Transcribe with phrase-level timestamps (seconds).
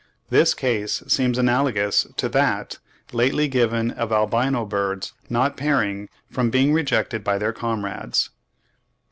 [0.31, 2.79] This case seems analogous to that
[3.13, 8.31] lately given of albino birds not pairing from being rejected by their comrades.